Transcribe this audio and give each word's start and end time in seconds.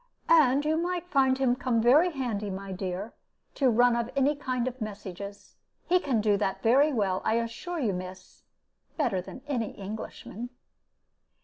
"And 0.29 0.65
you 0.65 0.77
might 0.77 1.05
find 1.07 1.37
him 1.37 1.55
come 1.55 1.79
very 1.79 2.09
handy, 2.11 2.49
my 2.49 2.71
dear, 2.71 3.13
to 3.53 3.69
run 3.69 3.95
of 3.95 4.09
any 4.15 4.35
kind 4.35 4.67
of 4.67 4.81
messages. 4.81 5.53
He 5.85 5.99
can 5.99 6.21
do 6.21 6.37
that 6.37 6.63
very 6.63 6.91
well, 6.91 7.21
I 7.23 7.35
assure 7.35 7.77
you, 7.79 7.93
miss 7.93 8.41
better 8.97 9.21
than 9.21 9.43
any 9.47 9.73
Englishman." 9.73 10.49